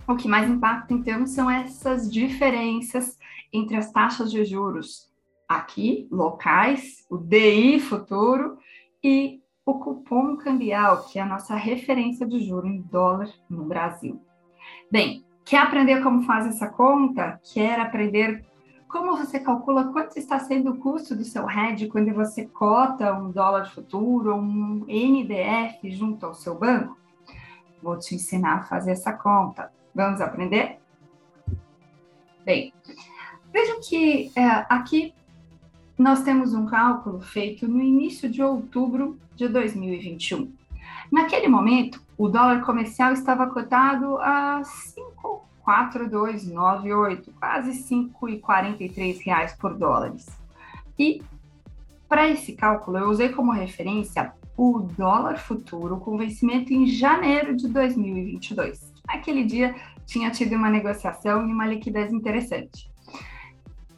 o 0.06 0.14
que 0.14 0.28
mais 0.28 0.50
impacta 0.50 0.92
então 0.92 1.26
são 1.26 1.50
essas 1.50 2.12
diferenças 2.12 3.18
entre 3.50 3.76
as 3.76 3.90
taxas 3.90 4.30
de 4.30 4.44
juros 4.44 5.10
aqui, 5.48 6.06
locais, 6.10 7.06
o 7.10 7.16
DI 7.16 7.80
futuro 7.80 8.58
e 9.02 9.40
o 9.64 9.74
cupom 9.74 10.36
cambial, 10.36 11.04
que 11.04 11.18
é 11.18 11.22
a 11.22 11.26
nossa 11.26 11.54
referência 11.54 12.26
de 12.26 12.40
juro 12.40 12.66
em 12.66 12.82
dólar 12.82 13.30
no 13.48 13.64
Brasil. 13.64 14.20
Bem, 14.90 15.24
quer 15.42 15.58
aprender 15.58 16.02
como 16.02 16.22
faz 16.24 16.46
essa 16.46 16.68
conta? 16.68 17.40
Quer 17.52 17.80
aprender 17.80 18.44
como 18.92 19.16
você 19.16 19.40
calcula 19.40 19.90
quanto 19.90 20.18
está 20.18 20.38
sendo 20.38 20.72
o 20.72 20.76
custo 20.76 21.16
do 21.16 21.24
seu 21.24 21.48
hedge 21.48 21.88
quando 21.88 22.12
você 22.12 22.44
cota 22.44 23.14
um 23.14 23.30
dólar 23.30 23.70
futuro 23.70 24.34
ou 24.34 24.38
um 24.40 24.84
NDF 24.86 25.90
junto 25.90 26.26
ao 26.26 26.34
seu 26.34 26.54
banco? 26.54 26.98
Vou 27.82 27.98
te 27.98 28.14
ensinar 28.14 28.58
a 28.58 28.62
fazer 28.64 28.90
essa 28.92 29.10
conta. 29.10 29.72
Vamos 29.94 30.20
aprender? 30.20 30.78
Bem, 32.44 32.72
vejam 33.50 33.80
que 33.80 34.30
é, 34.36 34.66
aqui 34.68 35.14
nós 35.96 36.22
temos 36.22 36.52
um 36.52 36.66
cálculo 36.66 37.20
feito 37.22 37.66
no 37.66 37.80
início 37.80 38.28
de 38.28 38.42
outubro 38.42 39.18
de 39.34 39.48
2021. 39.48 40.52
Naquele 41.10 41.48
momento, 41.48 42.02
o 42.18 42.28
dólar 42.28 42.60
comercial 42.62 43.14
estava 43.14 43.46
cotado 43.46 44.18
a 44.18 44.62
5,4298, 45.66 47.32
quase 47.38 47.70
5,43 47.72 49.24
reais 49.24 49.54
por 49.54 49.74
dólares. 49.74 50.26
E 50.98 51.22
para 52.08 52.28
esse 52.28 52.52
cálculo, 52.52 52.98
eu 52.98 53.08
usei 53.08 53.30
como 53.30 53.52
referência 53.52 54.32
o 54.56 54.80
dólar 54.80 55.38
futuro 55.38 55.96
com 55.96 56.18
vencimento 56.18 56.72
em 56.72 56.86
janeiro 56.86 57.56
de 57.56 57.68
2022. 57.68 58.92
Naquele 59.06 59.44
dia 59.44 59.74
tinha 60.04 60.30
tido 60.30 60.54
uma 60.54 60.68
negociação 60.68 61.48
e 61.48 61.52
uma 61.52 61.66
liquidez 61.66 62.12
interessante. 62.12 62.90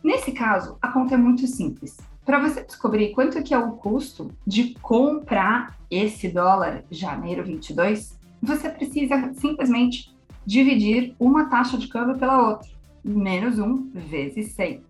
Nesse 0.02 0.32
caso, 0.32 0.78
a 0.80 0.88
conta 0.88 1.14
é 1.14 1.18
muito 1.18 1.46
simples. 1.46 1.96
Para 2.24 2.38
você 2.38 2.62
descobrir 2.62 3.12
quanto 3.12 3.42
que 3.42 3.52
é 3.52 3.58
o 3.58 3.72
custo 3.72 4.30
de 4.46 4.74
comprar 4.80 5.76
esse 5.90 6.28
dólar 6.28 6.84
janeiro 6.90 7.44
22, 7.44 8.18
você 8.40 8.70
precisa 8.70 9.32
simplesmente 9.34 10.13
dividir 10.46 11.14
uma 11.18 11.46
taxa 11.46 11.78
de 11.78 11.88
câmbio 11.88 12.18
pela 12.18 12.48
outra, 12.48 12.68
menos 13.04 13.58
1 13.58 13.90
vezes 13.92 14.52
100. 14.52 14.82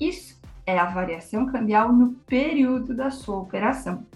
Isso 0.00 0.40
é 0.66 0.78
a 0.78 0.86
variação 0.86 1.46
cambial 1.46 1.92
no 1.92 2.14
período 2.26 2.94
da 2.94 3.10
sua 3.10 3.36
operação. 3.36 4.06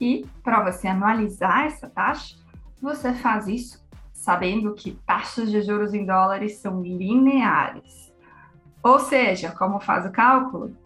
E 0.00 0.26
para 0.42 0.70
você 0.70 0.88
anualizar 0.88 1.66
essa 1.66 1.88
taxa, 1.88 2.36
você 2.80 3.12
faz 3.14 3.46
isso 3.46 3.82
sabendo 4.12 4.74
que 4.74 4.92
taxas 5.06 5.50
de 5.50 5.62
juros 5.62 5.92
em 5.94 6.04
dólares 6.04 6.56
são 6.56 6.82
lineares. 6.82 8.12
Ou 8.82 8.98
seja, 8.98 9.50
como 9.50 9.80
faz 9.80 10.06
o 10.06 10.10
cálculo? 10.10 10.76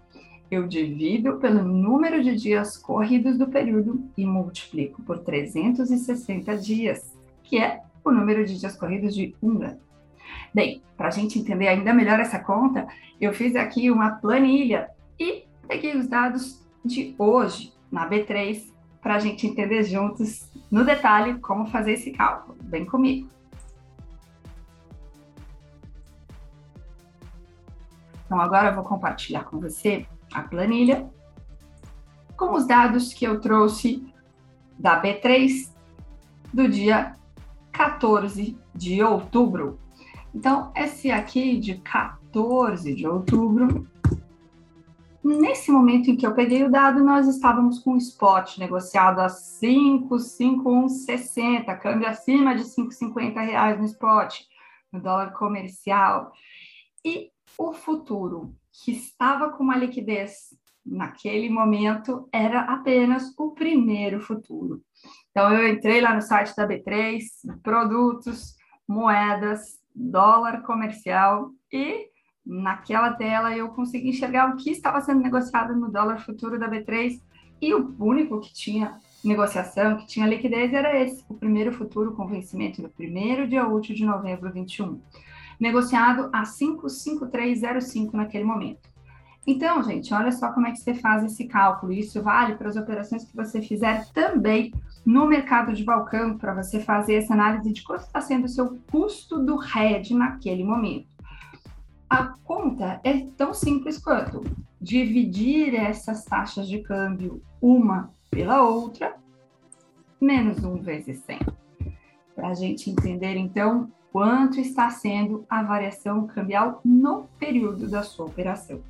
Eu 0.50 0.66
divido 0.66 1.37
pelo 1.38 1.62
número 1.62 2.23
de 2.23 2.35
dias 2.35 2.76
corridos 2.76 3.37
do 3.37 3.49
período 3.49 4.05
e 4.16 4.25
multiplico 4.25 5.02
por 5.02 5.19
360 5.19 6.57
dias, 6.57 7.14
que 7.43 7.59
é 7.59 7.83
o 8.10 8.12
número 8.12 8.44
de 8.44 8.58
dias 8.58 8.76
corridos 8.76 9.14
de 9.14 9.34
um 9.42 9.62
ano. 9.62 9.80
Bem, 10.54 10.82
para 10.96 11.08
a 11.08 11.10
gente 11.10 11.38
entender 11.38 11.68
ainda 11.68 11.92
melhor 11.92 12.18
essa 12.18 12.38
conta, 12.38 12.86
eu 13.20 13.32
fiz 13.32 13.54
aqui 13.54 13.90
uma 13.90 14.12
planilha 14.12 14.90
e 15.18 15.44
peguei 15.68 15.96
os 15.96 16.06
dados 16.08 16.64
de 16.84 17.14
hoje 17.18 17.72
na 17.90 18.08
B3 18.08 18.72
para 19.00 19.16
a 19.16 19.18
gente 19.18 19.46
entender 19.46 19.84
juntos 19.84 20.50
no 20.70 20.84
detalhe 20.84 21.38
como 21.40 21.66
fazer 21.66 21.92
esse 21.92 22.10
cálculo. 22.10 22.56
Vem 22.62 22.84
comigo. 22.84 23.28
Então, 28.25 28.40
agora 28.40 28.70
eu 28.70 28.75
vou 28.75 28.82
compartilhar 28.82 29.44
com 29.44 29.60
você 29.60 30.06
a 30.32 30.42
planilha 30.42 31.08
com 32.36 32.52
os 32.52 32.66
dados 32.66 33.14
que 33.14 33.25
eu 33.25 33.40
trouxe 33.40 34.12
da 34.78 35.00
B3 35.00 35.72
do 36.52 36.68
dia 36.68 37.14
14 37.76 38.59
de 38.75 39.02
outubro. 39.02 39.78
Então, 40.35 40.73
esse 40.75 41.11
aqui 41.11 41.59
de 41.59 41.75
14 41.76 42.95
de 42.95 43.06
outubro, 43.06 43.87
nesse 45.23 45.71
momento 45.71 46.11
em 46.11 46.16
que 46.16 46.26
eu 46.26 46.35
peguei 46.35 46.64
o 46.64 46.71
dado, 46.71 47.04
nós 47.04 47.28
estávamos 47.28 47.80
com 47.80 47.92
o 47.92 47.99
spot 47.99 48.56
negociado 48.56 49.21
a 49.21 49.26
5,5160, 49.26 51.78
câmbio 51.78 52.09
acima 52.09 52.56
de 52.56 52.64
5,50 52.64 53.45
reais 53.45 53.78
no 53.78 53.85
spot, 53.85 54.40
no 54.90 54.99
dólar 54.99 55.35
comercial. 55.35 56.33
E 57.04 57.30
o 57.59 57.75
futuro, 57.75 58.56
que 58.73 58.92
estava 58.92 59.50
com 59.50 59.62
uma 59.62 59.76
liquidez 59.76 60.56
naquele 60.87 61.50
momento, 61.50 62.28
era 62.33 62.61
apenas 62.61 63.35
o 63.37 63.50
primeiro 63.50 64.21
futuro. 64.21 64.81
Então, 65.31 65.52
eu 65.52 65.69
entrei 65.69 66.00
lá 66.00 66.14
no 66.14 66.23
site 66.23 66.55
da 66.57 66.66
B3, 66.66 67.21
produtos, 67.62 68.55
moedas, 68.87 69.81
dólar 69.95 70.62
comercial, 70.62 71.50
e 71.73 72.07
naquela 72.45 73.12
tela 73.14 73.57
eu 73.57 73.69
consegui 73.71 74.11
enxergar 74.11 74.50
o 74.50 74.57
que 74.57 74.71
estava 74.71 75.00
sendo 75.00 75.21
negociado 75.21 75.75
no 75.75 75.90
dólar 75.90 76.21
futuro 76.21 76.59
da 76.59 76.71
B3, 76.71 77.21
e 77.61 77.75
o 77.75 77.97
único 77.99 78.40
que 78.40 78.55
tinha 78.55 78.99
negociação, 79.25 79.97
que 79.97 80.07
tinha 80.07 80.26
liquidez, 80.26 80.73
era 80.73 80.97
esse, 81.02 81.25
o 81.28 81.35
primeiro 81.35 81.73
futuro 81.73 82.14
com 82.14 82.26
vencimento 82.26 82.81
no 82.81 82.88
primeiro 82.88 83.49
dia 83.49 83.66
útil 83.66 83.95
de 83.95 84.05
novembro 84.05 84.52
21 84.52 85.00
negociado 85.59 86.31
a 86.33 86.45
55305 86.45 88.16
naquele 88.16 88.45
momento. 88.45 88.96
Então, 89.47 89.81
gente, 89.83 90.12
olha 90.12 90.33
só 90.33 90.50
como 90.53 90.67
é 90.67 90.73
que 90.73 90.79
você 90.79 90.93
faz 90.93 91.23
esse 91.23 91.47
cálculo. 91.47 91.93
Isso 91.93 92.21
vale 92.21 92.57
para 92.57 92.69
as 92.69 92.76
operações 92.76 93.25
que 93.25 93.37
você 93.37 93.62
fizer 93.62 94.07
também 94.12 94.75
no 95.05 95.25
mercado 95.25 95.73
de 95.73 95.85
balcão, 95.85 96.37
para 96.37 96.53
você 96.53 96.81
fazer 96.81 97.15
essa 97.15 97.33
análise 97.33 97.73
de 97.73 97.85
quanto 97.85 98.03
está 98.03 98.21
sendo 98.21 98.47
o 98.47 98.49
seu 98.49 98.76
custo 98.91 99.38
do 99.38 99.57
RED 99.57 100.15
naquele 100.15 100.65
momento. 100.65 101.07
A 102.11 102.35
conta 102.43 103.00
é 103.05 103.21
tão 103.37 103.55
simples 103.55 103.99
quanto 103.99 104.43
dividir 104.81 105.76
essas 105.76 106.25
taxas 106.25 106.69
de 106.69 106.81
câmbio 106.81 107.41
uma 107.62 108.11
pela 108.29 108.62
outra, 108.62 109.15
menos 110.21 110.65
1 110.65 110.76
vezes 110.83 111.21
100. 111.21 111.38
Para 112.35 112.49
a 112.49 112.55
gente 112.55 112.91
entender, 112.91 113.37
então, 113.37 113.91
quanto 114.12 114.59
está 114.59 114.91
sendo 114.91 115.47
a 115.49 115.62
variação 115.62 116.26
cambial 116.26 116.81
no 116.85 117.29
período 117.38 117.88
da 117.88 118.03
sua 118.03 118.26
operação. 118.26 118.81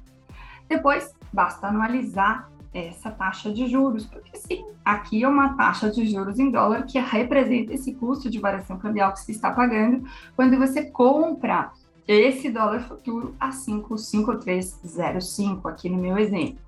Depois, 0.69 1.15
basta 1.33 1.69
anualizar 1.69 2.51
essa 2.73 3.11
taxa 3.11 3.53
de 3.53 3.67
juros, 3.67 4.07
porque 4.07 4.37
sim, 4.37 4.65
aqui 4.85 5.25
é 5.25 5.29
uma 5.29 5.55
taxa 5.55 5.91
de 5.91 6.07
juros 6.07 6.39
em 6.39 6.51
dólar 6.51 6.85
que 6.85 6.99
representa 6.99 7.73
esse 7.73 7.95
custo 7.95 8.29
de 8.29 8.39
variação 8.39 8.77
cambial 8.79 9.13
que 9.13 9.21
se 9.21 9.33
está 9.33 9.51
pagando 9.51 10.07
quando 10.35 10.59
você 10.59 10.91
compra 10.91 11.71
esse 12.07 12.51
dólar 12.51 12.81
futuro 12.81 13.35
a 13.41 13.51
55305, 13.51 15.67
aqui 15.69 15.89
no 15.89 15.97
meu 15.97 16.19
exemplo. 16.19 16.59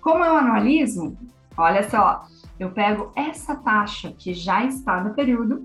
Como 0.00 0.24
eu 0.24 0.34
anualizo? 0.36 1.14
Olha 1.56 1.88
só, 1.88 2.26
eu 2.58 2.70
pego 2.70 3.12
essa 3.14 3.54
taxa 3.54 4.10
que 4.12 4.34
já 4.34 4.64
está 4.64 5.04
no 5.04 5.14
período 5.14 5.64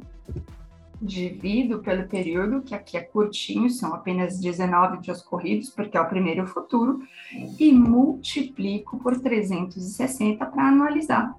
divido 1.02 1.80
pelo 1.80 2.08
período, 2.08 2.62
que 2.62 2.74
aqui 2.74 2.98
é 2.98 3.02
curtinho, 3.02 3.70
são 3.70 3.94
apenas 3.94 4.40
19 4.40 5.00
dias 5.00 5.22
corridos, 5.22 5.70
porque 5.70 5.98
é 5.98 6.02
o 6.02 6.10
primeiro 6.10 6.48
futuro, 6.48 7.02
e 7.60 7.72
multiplico 7.72 8.98
por 8.98 9.20
360 9.20 10.46
para 10.46 10.68
anualizar. 10.68 11.38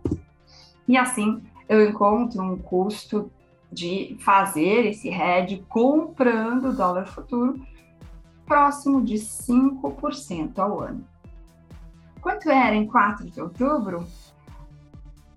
E 0.86 0.96
assim 0.96 1.42
eu 1.68 1.88
encontro 1.88 2.42
um 2.42 2.56
custo 2.56 3.30
de 3.70 4.16
fazer 4.20 4.86
esse 4.86 5.08
hedge 5.08 5.62
comprando 5.68 6.74
dólar 6.74 7.06
futuro 7.06 7.60
próximo 8.46 9.02
de 9.02 9.16
5% 9.16 10.58
ao 10.58 10.80
ano. 10.80 11.04
Quanto 12.20 12.50
era 12.50 12.74
em 12.74 12.86
4 12.86 13.30
de 13.30 13.40
outubro? 13.40 14.04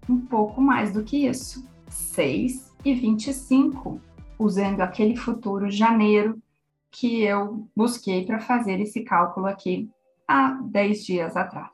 Um 0.10 0.22
pouco 0.22 0.60
mais 0.62 0.92
do 0.94 1.04
que 1.04 1.28
isso, 1.28 1.64
6,25, 1.90 4.00
usando 4.42 4.82
aquele 4.82 5.16
futuro 5.16 5.70
janeiro 5.70 6.42
que 6.90 7.24
eu 7.24 7.68
busquei 7.76 8.26
para 8.26 8.40
fazer 8.40 8.80
esse 8.82 9.02
cálculo 9.02 9.46
aqui 9.46 9.90
há 10.28 10.60
10 10.64 11.06
dias 11.06 11.38
atrás. 11.38 11.72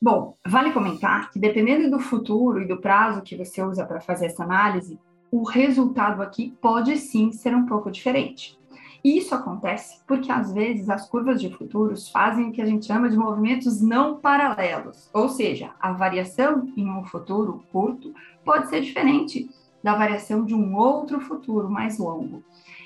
Bom, 0.00 0.36
vale 0.44 0.72
comentar 0.72 1.30
que 1.30 1.38
dependendo 1.38 1.90
do 1.90 2.00
futuro 2.00 2.60
e 2.60 2.66
do 2.66 2.80
prazo 2.80 3.22
que 3.22 3.36
você 3.36 3.62
usa 3.62 3.86
para 3.86 4.00
fazer 4.00 4.26
essa 4.26 4.42
análise, 4.42 4.98
o 5.30 5.44
resultado 5.44 6.20
aqui 6.20 6.56
pode 6.60 6.96
sim 6.96 7.30
ser 7.30 7.54
um 7.54 7.66
pouco 7.66 7.90
diferente. 7.90 8.58
E 9.04 9.18
isso 9.18 9.34
acontece 9.34 10.00
porque 10.06 10.30
às 10.30 10.52
vezes 10.52 10.88
as 10.88 11.08
curvas 11.08 11.40
de 11.40 11.50
futuros 11.50 12.08
fazem 12.08 12.48
o 12.48 12.52
que 12.52 12.62
a 12.62 12.66
gente 12.66 12.86
chama 12.86 13.08
de 13.08 13.16
movimentos 13.16 13.80
não 13.80 14.16
paralelos, 14.16 15.08
ou 15.12 15.28
seja, 15.28 15.72
a 15.80 15.92
variação 15.92 16.72
em 16.76 16.88
um 16.88 17.04
futuro 17.04 17.64
curto 17.72 18.14
pode 18.44 18.68
ser 18.68 18.80
diferente 18.80 19.48
da 19.82 19.94
variação 19.94 20.44
de 20.44 20.54
um 20.54 20.76
outro 20.76 21.20
futuro 21.20 21.68
mais 21.68 21.98
longo. 21.98 22.42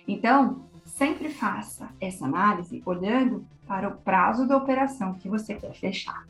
Então, 0.07 0.65
sempre 0.85 1.29
faça 1.29 1.88
essa 2.00 2.25
análise 2.25 2.83
olhando 2.87 3.45
para 3.67 3.88
o 3.88 3.97
prazo 3.97 4.47
da 4.47 4.57
operação 4.57 5.15
que 5.15 5.29
você 5.29 5.55
quer 5.55 5.75
fechar. 5.75 6.26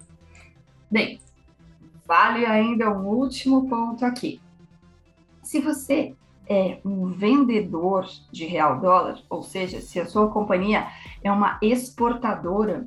Bem, 0.91 1.21
vale 2.07 2.47
ainda 2.47 2.91
um 2.91 3.07
último 3.07 3.69
ponto 3.69 4.05
aqui. 4.05 4.41
Se 5.43 5.61
você 5.61 6.15
é 6.49 6.79
um 6.85 7.07
vendedor 7.07 8.07
de 8.31 8.47
real 8.47 8.81
dólar, 8.81 9.21
ou 9.29 9.43
seja, 9.43 9.81
se 9.81 10.01
a 10.01 10.07
sua 10.07 10.31
companhia 10.31 10.87
é 11.23 11.31
uma 11.31 11.59
exportadora, 11.61 12.87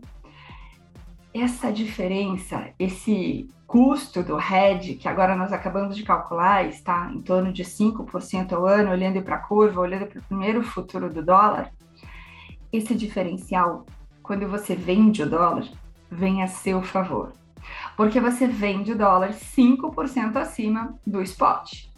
essa 1.42 1.72
diferença, 1.72 2.70
esse 2.78 3.50
custo 3.66 4.24
do 4.24 4.40
hedge, 4.40 4.96
que 4.96 5.08
agora 5.08 5.36
nós 5.36 5.54
acabamos 5.54 5.96
de 5.96 6.04
calcular, 6.04 6.66
está 6.66 7.12
em 7.14 7.22
torno 7.22 7.54
de 7.54 7.64
5% 7.64 8.54
ao 8.54 8.66
ano, 8.66 8.90
olhando 8.90 9.22
para 9.22 9.36
a 9.36 9.40
curva, 9.40 9.82
olhando 9.82 10.08
para 10.08 10.20
o 10.20 10.24
primeiro 10.24 10.64
futuro 10.64 11.14
do 11.14 11.24
dólar, 11.24 11.72
esse 12.72 12.96
diferencial, 12.96 13.86
quando 14.24 14.48
você 14.48 14.76
vende 14.76 15.22
o 15.24 15.30
dólar, 15.30 15.68
vem 16.10 16.42
a 16.42 16.48
seu 16.48 16.82
favor. 16.82 17.34
Porque 17.96 18.20
você 18.20 18.48
vende 18.48 18.92
o 18.92 18.98
dólar 18.98 19.34
5% 19.34 20.36
acima 20.38 20.98
do 21.06 21.22
spot. 21.22 21.90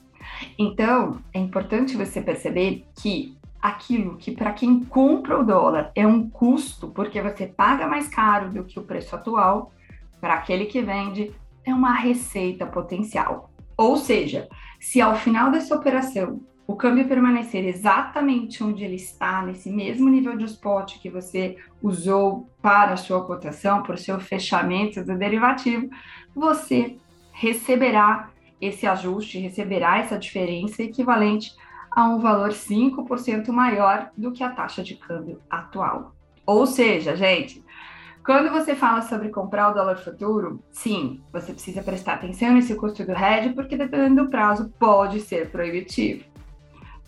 Então, 0.58 1.20
é 1.34 1.40
importante 1.40 1.96
você 1.96 2.22
perceber 2.22 2.86
que 2.96 3.38
aquilo 3.62 4.18
que 4.18 4.32
para 4.32 4.54
quem 4.54 4.84
compra 4.84 5.40
o 5.40 5.46
dólar 5.46 5.92
é 5.94 6.06
um 6.08 6.30
custo, 6.30 6.88
porque 6.90 7.22
você 7.22 7.46
paga 7.46 7.88
mais 7.88 8.08
caro 8.08 8.50
do 8.50 8.64
que 8.64 8.80
o 8.80 8.84
preço 8.84 9.16
atual, 9.16 9.72
para 10.20 10.34
aquele 10.34 10.66
que 10.66 10.82
vende 10.82 11.32
é 11.66 11.74
uma 11.74 11.94
receita 11.94 12.66
potencial. 12.66 13.52
Ou 13.78 13.98
seja, 13.98 14.48
se 14.80 15.00
ao 15.00 15.16
final 15.16 15.52
dessa 15.52 15.76
operação 15.76 16.42
o 16.66 16.76
câmbio 16.76 17.08
permanecer 17.08 17.66
exatamente 17.66 18.64
onde 18.64 18.84
ele 18.84 18.96
está, 18.96 19.42
nesse 19.42 19.70
mesmo 19.70 20.10
nível 20.10 20.38
de 20.38 20.46
spot 20.46 21.00
que 21.00 21.10
você 21.10 21.58
usou 21.82 22.50
para 22.62 22.94
a 22.94 22.98
sua 22.98 23.26
cotação, 23.26 23.84
o 23.88 23.98
seu 23.98 24.20
fechamento 24.20 25.04
do 25.04 25.18
derivativo, 25.18 25.90
você 26.34 26.98
receberá 27.32 28.30
esse 28.60 28.88
ajuste, 28.88 29.40
receberá 29.40 29.98
essa 29.98 30.18
diferença 30.18 30.84
equivalente 30.84 31.54
a 31.92 32.06
um 32.06 32.20
valor 32.20 32.50
5% 32.50 33.50
maior 33.50 34.10
do 34.18 34.32
que 34.32 34.44
a 34.44 34.50
taxa 34.50 34.82
de 34.82 34.96
câmbio 34.96 35.42
atual. 35.50 36.16
Ou 36.46 36.66
seja, 36.66 37.16
gente, 37.16 37.64
quando 38.26 38.52
você 38.52 38.76
fala 38.76 39.02
sobre 39.02 39.30
comprar 39.30 39.70
o 39.70 39.74
dólar 39.74 39.98
futuro, 39.98 40.64
sim, 40.72 41.22
você 41.34 41.52
precisa 41.52 41.84
prestar 41.84 42.14
atenção 42.14 42.54
nesse 42.54 42.76
custo 42.76 43.04
do 43.04 43.12
hedge, 43.12 43.54
porque 43.54 43.76
dependendo 43.76 44.24
do 44.24 44.30
prazo 44.30 44.72
pode 44.80 45.20
ser 45.20 45.50
proibitivo. 45.50 46.24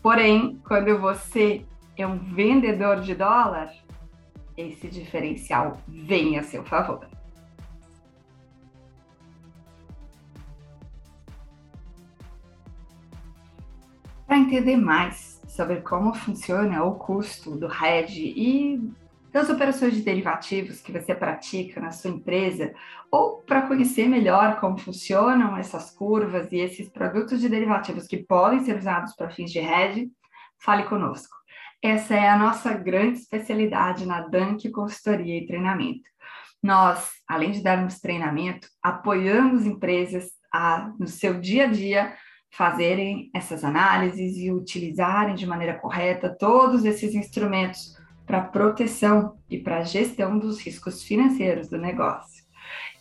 Porém, 0.02 0.60
quando 0.68 1.00
você 1.00 1.64
é 1.96 2.06
um 2.06 2.18
vendedor 2.18 3.00
de 3.00 3.16
dólar, 3.16 3.72
esse 4.58 4.88
diferencial 4.88 5.78
vem 5.88 6.38
a 6.38 6.44
seu 6.44 6.64
favor. 6.64 7.08
Para 14.34 14.42
entender 14.42 14.78
mais 14.78 15.40
sobre 15.48 15.82
como 15.82 16.12
funciona 16.12 16.84
o 16.84 16.96
custo 16.96 17.56
do 17.56 17.68
hedge 17.68 18.34
e 18.36 18.82
das 19.32 19.48
operações 19.48 19.94
de 19.94 20.02
derivativos 20.02 20.82
que 20.82 20.92
você 20.92 21.14
pratica 21.14 21.80
na 21.80 21.92
sua 21.92 22.10
empresa, 22.10 22.74
ou 23.12 23.44
para 23.44 23.62
conhecer 23.68 24.10
melhor 24.10 24.60
como 24.60 24.80
funcionam 24.80 25.56
essas 25.56 25.92
curvas 25.92 26.52
e 26.52 26.58
esses 26.58 26.90
produtos 26.90 27.42
de 27.42 27.48
derivativos 27.48 28.08
que 28.08 28.24
podem 28.24 28.62
ser 28.62 28.76
usados 28.76 29.16
para 29.16 29.30
fins 29.30 29.52
de 29.52 29.60
hedge, 29.60 30.12
fale 30.58 30.86
conosco. 30.86 31.36
Essa 31.80 32.16
é 32.16 32.28
a 32.28 32.36
nossa 32.36 32.74
grande 32.74 33.20
especialidade 33.20 34.04
na 34.04 34.22
Dunk 34.22 34.68
Consultoria 34.72 35.38
e 35.38 35.46
Treinamento. 35.46 36.10
Nós, 36.60 37.12
além 37.28 37.52
de 37.52 37.62
darmos 37.62 38.00
treinamento, 38.00 38.68
apoiamos 38.82 39.64
empresas 39.64 40.32
a, 40.52 40.92
no 41.00 41.08
seu 41.08 41.40
dia 41.40 41.66
a 41.66 41.68
dia, 41.68 42.16
fazerem 42.56 43.32
essas 43.34 43.64
análises 43.64 44.38
e 44.38 44.52
utilizarem 44.52 45.34
de 45.34 45.46
maneira 45.46 45.74
correta 45.74 46.30
todos 46.30 46.86
esses 46.86 47.16
instrumentos 47.16 47.98
para 48.28 48.42
proteção 48.42 49.38
e 49.50 49.58
para 49.58 49.84
gestão 49.84 50.38
dos 50.38 50.62
riscos 50.62 51.02
financeiros 51.04 51.68
do 51.68 51.80
negócio. 51.80 52.44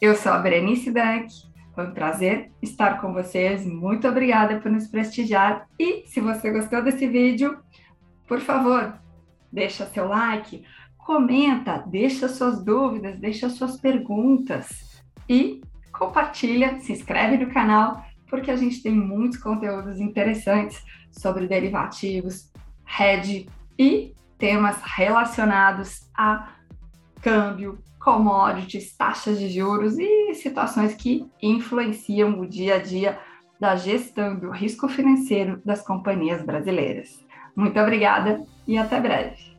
Eu 0.00 0.16
sou 0.16 0.32
a 0.32 0.38
Berenice 0.38 0.90
Dank, 0.90 1.28
foi 1.74 1.86
um 1.86 1.92
prazer 1.92 2.50
estar 2.62 2.98
com 2.98 3.12
vocês, 3.12 3.66
muito 3.66 4.08
obrigada 4.08 4.58
por 4.58 4.70
nos 4.70 4.86
prestigiar 4.88 5.68
e 5.78 6.02
se 6.06 6.18
você 6.18 6.50
gostou 6.50 6.82
desse 6.82 7.06
vídeo, 7.06 7.58
por 8.26 8.40
favor, 8.40 8.94
deixa 9.52 9.84
seu 9.84 10.08
like, 10.08 10.64
comenta, 10.96 11.76
deixa 11.86 12.26
suas 12.26 12.64
dúvidas, 12.64 13.18
deixa 13.18 13.50
suas 13.50 13.78
perguntas 13.78 15.02
e 15.28 15.60
compartilha, 15.92 16.80
se 16.80 16.92
inscreve 16.92 17.36
no 17.36 17.52
canal, 17.52 18.02
porque 18.32 18.50
a 18.50 18.56
gente 18.56 18.82
tem 18.82 18.94
muitos 18.94 19.36
conteúdos 19.36 20.00
interessantes 20.00 20.82
sobre 21.10 21.46
derivativos, 21.46 22.50
hedge 22.98 23.46
e 23.78 24.14
temas 24.38 24.80
relacionados 24.82 26.10
a 26.16 26.54
câmbio, 27.20 27.78
commodities, 28.00 28.96
taxas 28.96 29.38
de 29.38 29.50
juros 29.50 29.98
e 29.98 30.32
situações 30.32 30.94
que 30.94 31.26
influenciam 31.42 32.40
o 32.40 32.46
dia 32.46 32.76
a 32.76 32.78
dia 32.78 33.20
da 33.60 33.76
gestão 33.76 34.38
do 34.38 34.50
risco 34.50 34.88
financeiro 34.88 35.60
das 35.62 35.82
companhias 35.82 36.42
brasileiras. 36.42 37.22
Muito 37.54 37.78
obrigada 37.78 38.42
e 38.66 38.78
até 38.78 38.98
breve. 38.98 39.51